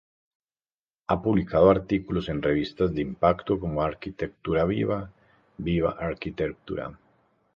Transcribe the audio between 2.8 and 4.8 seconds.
de impacto como Arquitectura